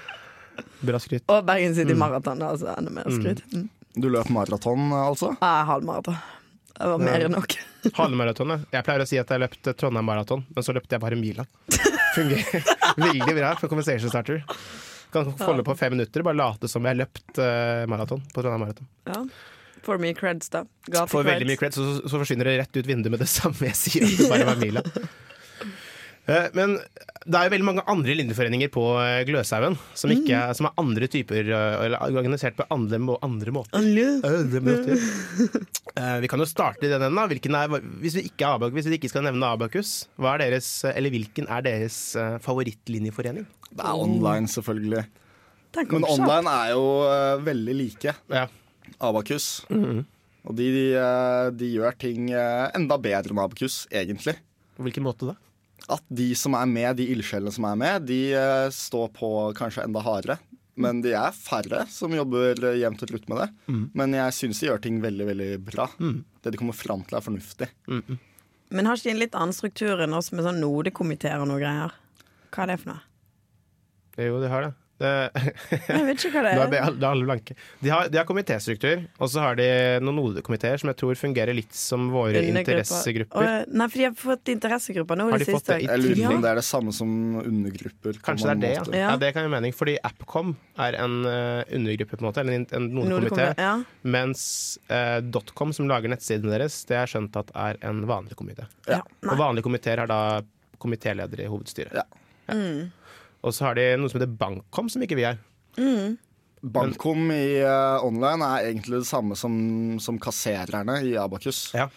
[0.89, 1.25] Bra skryt.
[1.31, 3.45] Og Bergen City Marathon, altså enda mer skryt.
[3.53, 3.69] Mm.
[4.03, 5.35] Du løp maraton, altså?
[5.43, 6.17] Ja, halvmaraton.
[6.73, 7.55] Det var mer enn nok.
[7.99, 8.57] Halvmaraton, ja.
[8.79, 11.45] Jeg pleier å si at jeg løpte Trondheim Maraton, men så løpte jeg bare mila.
[12.17, 12.65] Fungerer
[12.97, 14.41] veldig bra for conversation starter.
[15.13, 18.65] Kan folde på fem minutter, bare late som jeg har løpt uh, maraton på Trondheim
[18.65, 18.89] Maraton.
[19.13, 19.21] Ja.
[19.83, 20.65] Får mye creds, da.
[20.91, 21.77] Gav Får veldig mye creds.
[21.79, 24.07] cred, så, så forsvinner det rett ut vinduet med det samme jeg sier.
[24.07, 24.85] At det bare var mila.
[26.31, 26.77] Eh, Men
[27.27, 30.77] det er jo veldig mange andre linjeforeninger på eh, Gløshaugen som, ikke, er- som er
[30.79, 33.75] andre typer, eh, eller er organisert på andre, må- andre måter.
[33.83, 35.03] Andre måter.
[35.99, 37.19] Eh, Vi kan jo starte i den enden.
[37.33, 40.45] Hvilken er, hvis, vi ikke er Abakus, hvis vi ikke skal nevne Abakus, hva er
[40.47, 41.99] deres, eller hvilken er deres
[42.47, 43.51] favorittlinjeforening?
[43.75, 45.03] Det er online, selvfølgelig.
[45.91, 46.87] Men online er jo
[47.51, 48.47] veldig like Ja.
[49.03, 49.47] Abakus.
[50.43, 50.87] Og de, de,
[51.55, 54.35] de gjør ting eh, enda bedre enn Abakus, egentlig.
[54.75, 55.37] På hvilken måte da?
[55.91, 59.85] At de som er med, de ildsjelene som er med, de eh, står på kanskje
[59.87, 60.39] enda hardere.
[60.83, 63.49] Men de er færre som jobber eh, jevnt og trutt med det.
[63.99, 65.89] Men jeg syns de gjør ting veldig veldig bra.
[65.99, 67.69] Det de kommer fram til, er fornuftig.
[68.73, 71.61] Men har ikke de en litt annen struktur enn oss med sånn nodekomiteer og noe
[71.61, 71.93] greier?
[72.53, 73.03] Hva er det for noe?
[74.21, 74.73] Jo, de har det.
[75.03, 75.13] Det
[75.91, 77.57] Jeg vet ikke hva det er det er alle blanke.
[77.83, 79.69] De har, de har komitéstruktur, og så har de
[80.03, 83.49] noen hovedkomiteer som jeg tror fungerer litt som våre interessegrupper.
[83.69, 85.81] Og, Nei, for de har fått interessegrupper nå i Har det de fått siste.
[85.85, 87.13] Jeg lurer på om det er det samme som
[87.43, 88.21] undergrupper.
[88.25, 89.03] Kanskje det er det, ja.
[89.03, 89.13] ja.
[89.13, 89.17] Ja.
[89.17, 92.67] Det kan gi mening, fordi Appcom er en eh, undergruppe, på en måte, eller en,
[92.79, 93.53] en nodekomité.
[93.59, 93.75] Ja.
[94.03, 94.45] Mens
[94.89, 98.67] eh, Dotcom, som lager nettsiden deres, det er skjønt at er en vanlig komité.
[98.91, 99.03] Ja.
[99.29, 100.23] Og vanlige komiteer har da
[100.83, 102.03] komitéleder i hovedstyret.
[102.03, 102.09] Ja.
[103.43, 105.41] Og så har de noe som heter Bankkom, som ikke vi er.
[106.63, 109.55] Bankkom i uh, online er egentlig det samme som,
[110.03, 111.73] som kassererne i Abakus.
[111.75, 111.89] Ja.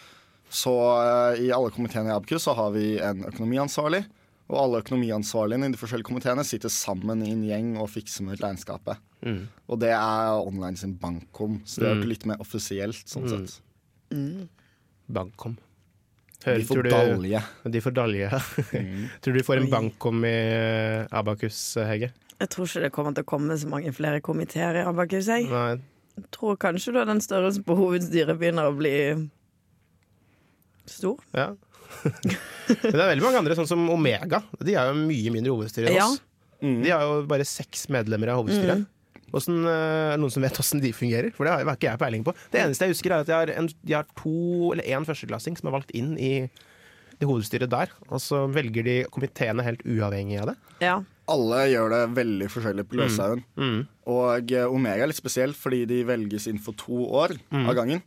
[0.50, 4.02] Så uh, i alle komiteene i Abakus så har vi en økonomiansvarlig.
[4.46, 8.42] Og alle økonomiansvarligene i de forskjellige komiteene sitter sammen i en gjeng og fikser med
[8.42, 8.98] regnskapet.
[9.26, 9.40] Mm.
[9.66, 13.06] Og det er online sin Bankkom, så det er jo litt mer offisielt.
[13.10, 13.32] sånn Mm.
[13.34, 13.62] sett.
[16.46, 16.62] Bankkom.
[16.62, 17.42] De får du- dalje.
[17.76, 18.30] De får dalje.
[19.20, 20.36] Tror du de får en Bankkom i
[21.10, 22.12] Abakus, Hege?
[22.38, 25.26] Jeg tror ikke det kommer til å komme så mange flere komiteer i Abakus.
[25.32, 25.78] Jeg Nei.
[26.36, 28.94] tror kanskje da den størrelsen på hovedstyret begynner å bli
[30.86, 31.18] stor.
[31.34, 31.50] Ja.
[32.82, 34.42] Men det er veldig mange andre, sånn som Omega.
[34.60, 36.06] De er jo mye mindre hovedstyre enn Ja.
[36.10, 36.20] oss.
[36.60, 38.86] De har jo bare seks medlemmer av hovedstyret.
[39.36, 41.32] Hvordan, eh, er det noen som vet hvordan de fungerer?
[41.36, 42.32] For det har, ikke jeg peiling på.
[42.54, 45.58] Det eneste jeg husker, er at de har, en, de har to eller én førsteklassing
[45.60, 46.32] som er valgt inn i
[47.20, 47.92] det hovedstyret der.
[48.08, 50.56] Og så velger de komiteene helt uavhengig av det.
[50.84, 50.96] Ja.
[51.28, 53.40] Alle gjør det veldig forskjellig på Løshaugen.
[53.58, 53.78] Mm.
[54.12, 57.64] Og eh, Omega er litt spesielt fordi de velges inn for to år Mm.
[57.68, 58.02] av gangen.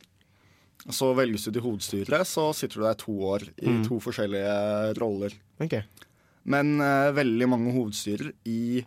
[0.89, 3.81] Så velges du til hovedstyret, så sitter du der to år i Mm.
[3.87, 4.53] to forskjellige
[5.01, 5.33] roller.
[5.59, 5.83] Okay.
[6.45, 8.85] Men uh, veldig mange hovedstyrer i,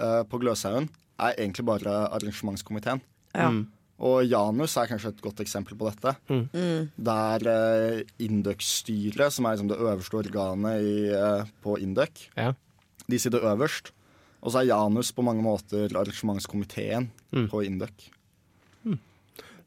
[0.00, 0.88] uh, på Gløshaugen
[1.20, 3.00] er egentlig bare arrangementskomiteen.
[3.34, 3.50] ja.
[3.50, 3.66] Mm.
[4.04, 6.16] Og Janus er kanskje et godt eksempel på dette.
[6.28, 6.88] Mm.
[6.98, 12.52] Der uh, Induc-styret, som er liksom det øverste organet i, uh, på Induc, Ja.
[13.08, 13.92] de sitter øverst.
[14.42, 17.46] Og så er Janus på mange måter arrangementskomiteen Mm.
[17.48, 18.10] på Induc.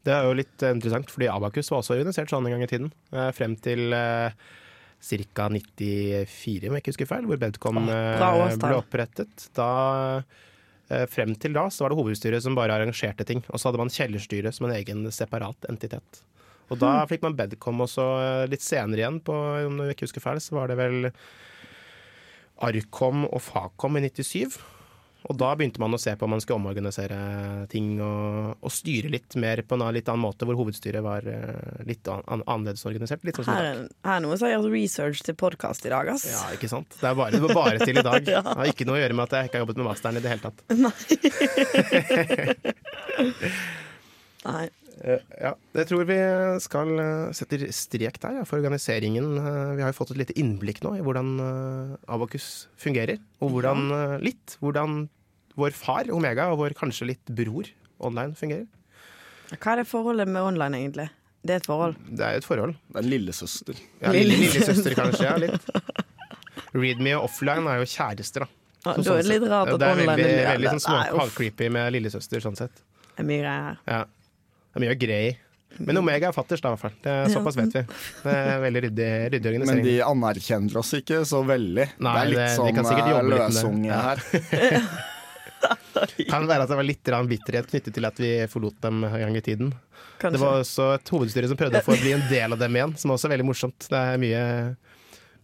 [0.04, 2.68] Det er jo litt eh, interessant, fordi Abakus var også organisert sånn en gang i
[2.70, 2.92] tiden.
[3.12, 4.30] Uh, frem til eh,
[5.34, 5.48] ca.
[5.52, 9.48] 94, om jeg ikke husker feil, hvor Bedcom eh, ble opprettet.
[9.58, 9.66] Da,
[10.18, 10.22] eh,
[11.12, 13.42] frem til da så var det hovedstyret som bare arrangerte ting.
[13.52, 16.22] Og så hadde man kjellerstyret som en egen separat entitet.
[16.68, 19.34] Og da fikk man Bedcom også eh, litt senere igjen, på,
[19.68, 21.10] om jeg ikke husker feil, så var det vel
[22.64, 24.58] Arkom og Fakom i 97.
[25.28, 27.16] Og da begynte man å se på om man skulle omorganisere
[27.68, 31.82] ting og, og styre litt mer på en litt annen måte, hvor hovedstyret var eh,
[31.88, 33.24] litt an an annerledes organisert.
[33.28, 36.08] Litt sånn Her, er- her er noe som har gjort research til podkast i dag,
[36.14, 36.24] ass.
[36.32, 36.88] Ja, ikke sant?
[36.96, 38.24] Det, er bare, det var bare til i dag.
[38.28, 40.24] Det har ikke noe å gjøre med at jeg ikke har jobbet med masteren i
[40.24, 40.58] det hele tatt.
[40.78, 40.94] Nei.
[44.48, 44.64] Nei.
[45.38, 46.16] ja, jeg tror vi
[46.64, 49.26] skal eh, sette strek der ja, for organiseringen.
[49.38, 51.34] Eh, vi har jo fått et lite innblikk nå i hvordan
[52.08, 53.20] Abakus fungerer.
[53.44, 55.04] Og hvordan, eh, litt hvordan
[55.58, 57.68] vår far Omega og vår kanskje litt bror
[57.98, 58.66] online fungerer.
[59.56, 61.08] Hva er det forholdet med online, egentlig?
[61.48, 61.96] Det er et forhold.
[62.10, 62.74] Det er et forhold.
[62.92, 63.78] Det er en lillesøster.
[64.02, 65.68] Ja, lille, lillesøster kanskje, ja, litt.
[66.76, 68.48] Readme og offline er jo kjærester, da.
[68.86, 70.98] Ja, Så da er det litt rart at online er Det veldig, er veldig sånn
[71.00, 71.18] uff.
[71.22, 72.82] halvcreepy med lillesøster, sånn sett.
[73.16, 73.78] Det er mye greier her.
[73.88, 74.00] Ja.
[74.68, 75.44] Det er mye greier.
[75.78, 76.94] Men Omega er fatters, da, i hvert fall.
[77.04, 77.82] Det er, såpass vet vi.
[78.24, 81.86] Det er veldig ryddig, ryddig Men de anerkjenner oss ikke så veldig.
[81.98, 84.18] Nei, det er litt det- de sånn eh, løsunge her.
[86.32, 89.36] Kan være at det var litt bitterhet knyttet til at vi forlot dem en gang
[89.36, 89.72] i tiden.
[90.18, 90.36] Kanskje.
[90.36, 92.94] Det var også et hovedstyre som prøvde å få bli en del av dem igjen,
[92.98, 93.88] som også er veldig morsomt.
[93.90, 94.44] Det er mye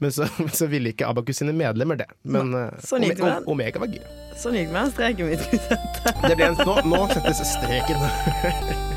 [0.03, 0.27] Men så,
[0.59, 2.09] så ville ikke Abakus sine medlemmer det.
[2.27, 4.03] Men eh, sånn gikk Ome- Omega var gøy.
[4.39, 6.59] Sånn gikk det med streken min.
[6.67, 8.91] nå, nå settes streken.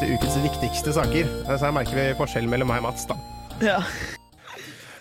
[0.00, 1.28] videre til ukens viktigste saker.
[1.46, 3.06] Så her merker vi forskjellen mellom meg og Mats.
[3.08, 3.16] da.
[3.60, 3.78] Ja.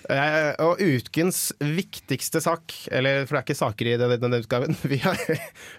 [0.10, 4.76] Eh, og ukens viktigste sak, eller for det er ikke saker i denne, denne utgaven,
[4.92, 5.18] vi har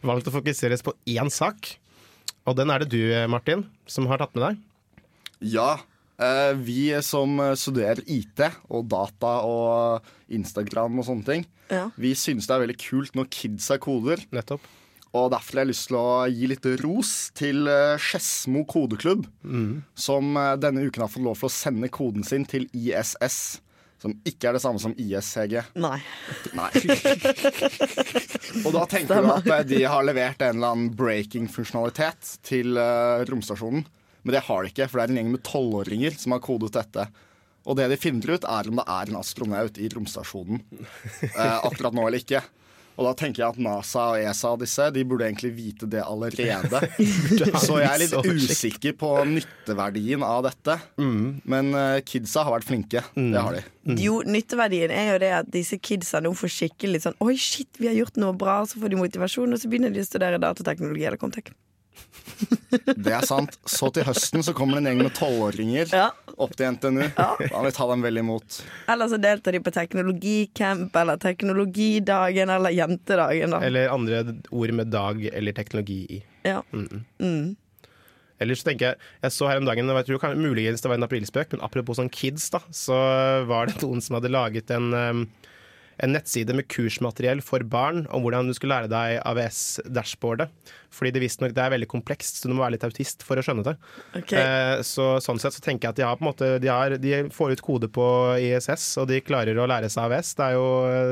[0.06, 1.74] valgt å fokusere på én sak.
[2.48, 4.60] Og den er det du, Martin, som har tatt med deg.
[5.52, 5.78] Ja,
[6.20, 11.88] eh, vi som studerer IT og data og Instagram og sånne ting, Ja.
[11.98, 14.22] vi synes det er veldig kult når kids har koder.
[14.34, 14.62] Nettopp.
[15.16, 19.24] Og derfor har jeg lyst til å gi litt ros til eh, Skedsmo kodeklubb,
[19.98, 23.58] som eh, denne uken har fått lov til å sende koden sin til ISS.
[24.00, 25.58] Som ikke er det samme som ISCG.
[25.76, 25.98] Nei.
[26.56, 26.70] Nei.
[28.64, 32.78] og da tenker du at eh, de har levert en eller annen breaking-funksjonalitet til
[33.28, 33.84] romstasjonen.
[34.22, 36.72] Men det har de ikke, for det er en gjeng med tolvåringer som har kodet
[36.76, 37.08] dette.
[37.68, 40.62] Og det de finner ut, er om det er en astronaut i romstasjonen
[41.28, 42.40] eh, akkurat nå eller ikke.
[42.98, 46.02] Og da tenker jeg at NASA og ESA og disse De burde egentlig vite det
[46.04, 46.82] allerede.
[47.64, 50.76] Så jeg er litt usikker på nytteverdien av dette.
[51.00, 53.04] Men eh, kidsa har vært flinke.
[53.14, 53.64] Det har de.
[54.00, 57.88] Jo, nytteverdien er jo det at disse kidsa nå får skikkelig sånn Oi, shit, vi
[57.88, 58.60] har gjort noe bra.
[58.68, 61.54] Så får de motivasjon, og så begynner de å studere datateknologi eller Comtech.
[62.96, 63.56] Det er sant.
[63.68, 66.06] Så til høsten så kommer det en gjeng med tolvåringer Ja.
[66.40, 67.02] opp til NTNU.
[67.16, 68.60] Da vil vi ta dem vel imot.
[68.88, 73.50] Eller så deltar de på teknologicamp eller teknologidagen eller jentedagen.
[73.56, 76.22] da Eller andre ord med dag eller teknologi i.
[76.48, 76.62] Ja.
[78.40, 80.88] Eller så tenker Jeg jeg så her om dagen, og jeg tror kan, muligens det
[80.88, 82.96] var en aprilspøk, men apropos sånn kids, da, så
[83.46, 85.26] var det noen som hadde laget en, um,
[86.00, 90.48] en nettside med kursmateriell for barn om hvordan du skulle lære deg AVS-dashboardet.
[90.90, 93.44] Fordi det visstnok det er veldig komplekst, så du må være litt autist for å
[93.44, 93.74] skjønne det.
[94.18, 94.32] Ok.
[94.40, 96.96] Eh, så sånn sett så tenker jeg at de har på en måte De, har,
[97.02, 98.06] de får ut kode på
[98.40, 100.32] ISS, og de klarer å lære seg AVS.
[100.38, 100.66] Det er jo,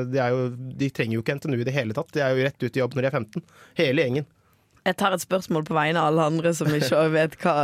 [0.09, 0.49] de, er jo,
[0.81, 2.11] de trenger jo ikke NTNU i det hele tatt.
[2.15, 3.47] De er jo rett ut i jobb når de er 15.
[3.79, 4.29] Hele gjengen.
[4.89, 7.55] Jeg tar et spørsmål på vegne av alle andre som ikke vet hva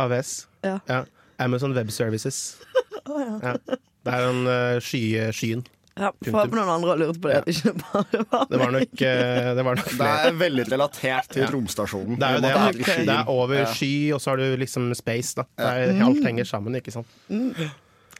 [0.00, 0.34] AVS.
[0.66, 1.04] Ja.
[1.40, 2.58] Amazon Web Services.
[3.44, 3.54] ja.
[4.00, 5.04] Det er den uh, sky,
[5.36, 5.62] skyen.
[5.98, 7.40] Ja, Får håpe noen andre har lurt på det.
[7.40, 7.42] Ja.
[7.52, 12.18] ikke bare Det var nok, eh, det var nok Det er veldig relatert til romstasjonen.
[12.20, 12.52] Det er det.
[12.54, 12.80] er.
[13.10, 15.34] Det er over sky, og så har du liksom space.
[15.40, 17.18] da det er, Alt henger sammen, ikke sant.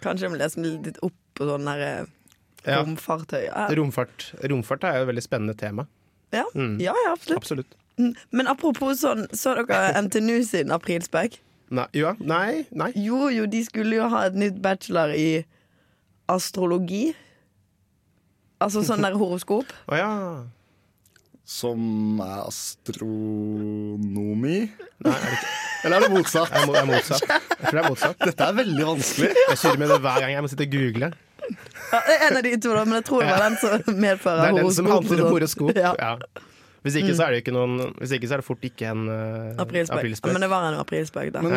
[0.01, 3.45] Kanskje jeg må lese litt opp på sånn der, eh, romfartøy.
[3.47, 3.69] Ja.
[3.77, 5.87] Romfart, romfart er jo et veldig spennende tema.
[6.33, 6.45] Ja.
[6.55, 7.39] ja, ja, absolutt.
[7.41, 7.79] Absolutt.
[8.01, 8.13] Mm.
[8.31, 11.41] Men apropos sånn, så dere NTNU sin aprilspøk?
[11.71, 12.91] Nei, ja, nei, nei.
[12.99, 15.45] Jo, jo, de skulle jo ha et nytt bachelor i
[16.31, 17.13] astrologi.
[18.61, 19.65] Altså sånn der horoskop.
[19.89, 20.11] Å ja.
[21.51, 24.59] Som er astronomi.
[25.01, 25.49] Nei, er det ikke
[25.89, 26.51] Eller er det motsatt?
[26.55, 27.23] Jeg, må, jeg er motsatt.
[27.25, 27.29] Jeg
[27.65, 28.19] tror det er motsatt.
[28.21, 29.31] Dette er veldig vanskelig.
[29.49, 31.09] Jeg kjører med det hver gang jeg må sitte og google.
[31.91, 33.71] Ja, det er en av de to, da, men jeg tror det var den som
[34.05, 34.55] medfører horoskop.
[34.55, 35.73] Det er den som handler om horoskop.
[35.81, 35.93] Ja.
[35.99, 36.13] Ja.
[36.85, 39.03] Hvis ikke så er det ikke noen Hvis ikke så er det fort ikke en
[39.11, 40.05] uh, Aprilspøk.
[40.25, 41.41] Ja, men det var en aprilspøk, da.
[41.45, 41.53] Men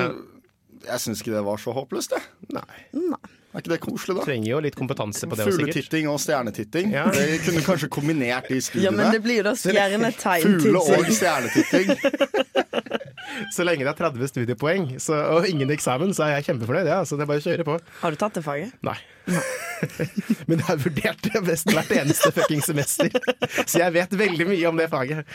[0.83, 2.23] jeg syns ikke det var så håpløst, det.
[2.55, 2.65] Nei.
[2.97, 3.21] Nei.
[3.53, 4.23] Er ikke det koselig, da?
[4.25, 5.75] Trenger jo litt kompetanse på det også, sikkert.
[5.75, 6.93] Fugletitting og stjernetitting.
[6.95, 7.03] Ja.
[7.13, 10.57] Det kunne kanskje kombinert de ja, men det blir jo da stjernetegn.
[10.57, 11.93] Fugle- og stjernetitting.
[13.53, 16.89] Så lenge det er 30 studiepoeng så, og ingen eksamen, så er jeg kjempefornøyd.
[16.89, 17.77] Ja, så det er bare å kjøre på.
[18.01, 18.73] Har du tatt det faget?
[18.85, 18.95] Nei.
[20.49, 23.09] Men jeg har vurdert det best hvert eneste fucking semester.
[23.65, 25.25] Så jeg vet veldig mye om det faget.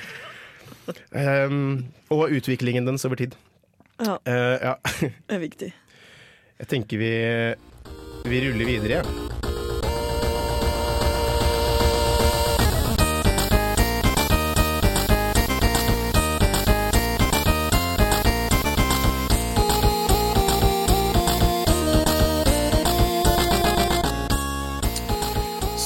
[1.11, 3.37] Um, og utviklingen dens over tid.
[3.99, 4.75] Ja, Uh, ja.
[5.03, 5.73] det er viktig.
[6.59, 7.09] Jeg tenker vi,
[8.25, 9.03] vi ruller videre.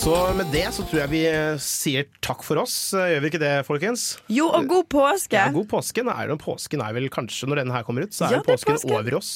[0.03, 2.75] Så med det så tror jeg vi eh, sier takk for oss.
[2.97, 4.07] Eh, Gjør vi ikke det, folkens?
[4.33, 5.37] Jo, og god påske!
[5.39, 6.03] Ja, god påske.
[6.03, 8.43] Nå er det, påsken er vel kanskje, når denne her kommer ut, så er Ja,
[8.47, 8.97] påsken påske.
[8.99, 9.31] over oss.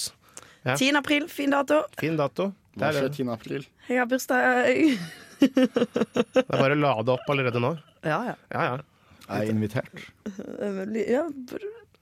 [0.66, 0.74] Ja.
[0.76, 0.96] 10.
[0.98, 1.85] april, fin dato.
[2.00, 2.50] Fin dato.
[2.76, 3.12] Det er, det.
[3.16, 3.29] 10.
[3.33, 3.66] april?
[3.88, 4.72] Jeg har bursdag.
[5.38, 7.76] det er bare å lade opp allerede nå.
[8.02, 8.35] Ja, ja.
[8.52, 8.76] Ja, ja.
[9.37, 10.05] Er invitert?
[11.07, 11.24] ja.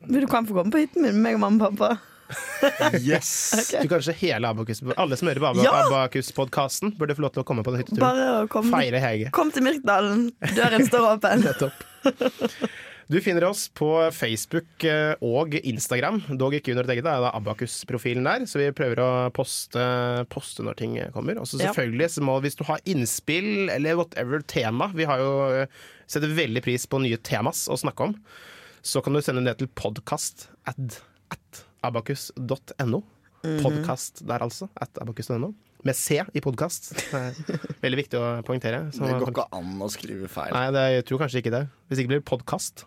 [0.05, 1.94] Du kan få komme på hytten min med meg og mamma og pappa.
[3.05, 3.31] Yes!
[3.83, 5.74] Du kanskje hele Abakus Alle som hører på Ja!
[5.85, 8.07] Abakus-podkasten, burde få lov til å komme på den hytteturen.
[8.07, 9.31] Bare å komme Feire Hege.
[9.37, 10.31] Kom til Myrkdalen.
[10.57, 11.44] Døren står åpen.
[11.44, 11.85] Nettopp.
[13.10, 17.04] Du finner oss på Facebook eh, og Instagram, dog ikke under et eget.
[17.04, 19.82] Det er da Abakus-profilen der, så vi prøver å poste,
[20.32, 21.40] poste når ting kommer.
[21.42, 25.34] Og så selvfølgelig, så må, hvis du har innspill eller whatever tema Vi har jo
[25.52, 28.16] eh, setter veldig pris på nye temas å snakke om.
[28.84, 31.00] Så kan du sende det til podkast at,
[31.32, 33.04] at abakus.no.
[33.44, 33.60] Mhm.
[33.60, 34.70] Podkast der, altså.
[34.80, 35.52] At abakus.no.
[35.84, 36.94] Med C i podkast.
[37.84, 38.86] Veldig viktig å poengtere.
[38.88, 40.54] Det går ikke an å skrive feil.
[40.56, 41.64] Nei, det, jeg tror kanskje ikke det.
[41.90, 42.86] Hvis ikke blir det podkast.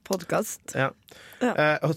[0.00, 0.60] Podkast.
[0.74, 0.90] Ja.
[1.42, 1.52] Ja.
[1.52, 1.94] Eh, og,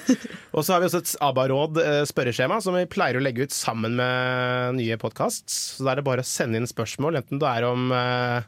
[0.56, 3.54] og så har vi også et ABBA-råd eh, spørreskjema som vi pleier å legge ut
[3.54, 5.46] sammen med nye podkast.
[5.48, 8.40] Så da er det bare å sende inn spørsmål, enten det er om eh,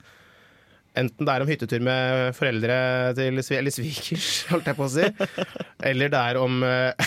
[0.99, 2.77] Enten det er om hyttetur med foreldre
[3.15, 5.07] til eller svigers, holdt jeg på å si.
[5.87, 6.91] Eller det er om eh,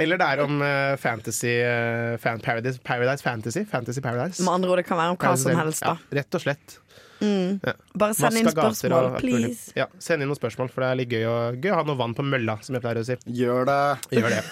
[0.00, 3.62] Eller det er om eh, fantasy eh, fan, Paradise, Paradise Fantasy.
[3.68, 4.42] Fantasy Paradise.
[4.42, 5.92] Med andre ord, det kan være om hva som helst, da.
[6.00, 6.78] Ja, rett og slett.
[7.98, 9.72] Bare send inn spørsmål, og please.
[9.78, 11.98] Ja, send inn noen spørsmål, for det er litt gøy å, gøy å ha noe
[12.00, 13.16] vann på mølla, som jeg pleier å si.
[13.40, 13.80] Gjør det.
[14.18, 14.42] Gjør det.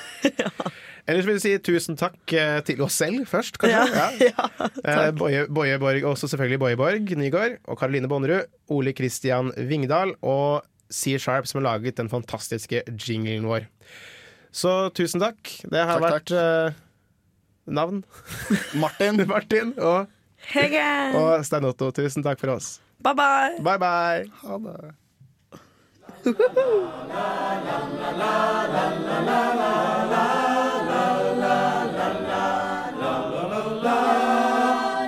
[1.11, 3.87] Ellers vil jeg si tusen takk eh, til oss selv først, kanskje.
[3.97, 4.49] Ja, Ja.
[4.83, 10.15] Eh, Boje, Boje Borg, også selvfølgelig Boje Borg Nygaard, og Karoline Bonnerud, Ole Kristian Vingdal
[10.23, 13.67] og C Sharp, som har laget den fantastiske jinglen vår.
[14.53, 15.39] Så tusen takk.
[15.73, 16.81] Det har Takk, vært eh,
[17.73, 18.03] navn
[18.83, 19.23] Martin.
[19.33, 20.11] Martin og,
[20.51, 21.17] Hegen.
[21.17, 22.81] Og Stein Otto, tusen takk for oss.
[23.03, 23.57] Bye bye.
[23.63, 24.27] bye, bye.
[24.43, 24.95] Ha det.
[26.25, 27.27] la
[27.63, 27.79] la
[28.09, 29.43] la
[33.83, 34.22] la